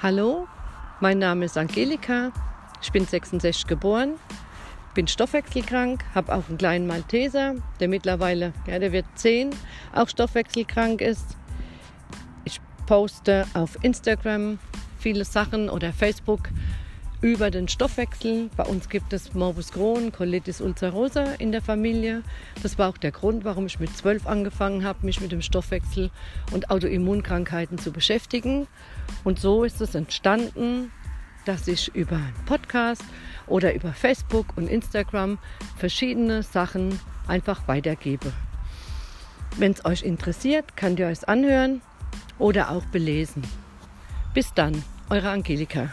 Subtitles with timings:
[0.00, 0.46] Hallo,
[1.00, 2.30] mein Name ist Angelika,
[2.80, 4.14] ich bin 66 geboren,
[4.94, 9.50] bin stoffwechselkrank, habe auch einen kleinen Malteser, der mittlerweile, ja, der wird 10,
[9.92, 11.36] auch stoffwechselkrank ist.
[12.44, 14.60] Ich poste auf Instagram
[15.00, 16.50] viele Sachen oder Facebook
[17.20, 18.48] über den Stoffwechsel.
[18.56, 22.22] Bei uns gibt es Morbus Crohn, Colitis ulcerosa in der Familie.
[22.62, 26.10] Das war auch der Grund, warum ich mit zwölf angefangen habe, mich mit dem Stoffwechsel
[26.52, 28.68] und Autoimmunkrankheiten zu beschäftigen.
[29.24, 30.92] Und so ist es entstanden,
[31.44, 33.02] dass ich über einen Podcast
[33.46, 35.38] oder über Facebook und Instagram
[35.76, 38.32] verschiedene Sachen einfach weitergebe.
[39.56, 41.80] Wenn es euch interessiert, könnt ihr euch anhören
[42.38, 43.42] oder auch belesen.
[44.34, 45.90] Bis dann, eure Angelika.